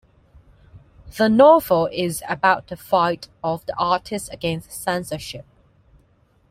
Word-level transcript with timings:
The 1.15 1.29
novel 1.29 1.85
is 1.93 2.23
about 2.27 2.65
the 2.65 2.75
fight 2.75 3.27
of 3.43 3.63
the 3.67 3.75
artists 3.77 4.29
against 4.29 4.71
censorship. 4.71 5.45